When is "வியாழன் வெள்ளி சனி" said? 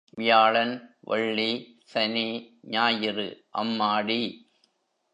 0.09-2.27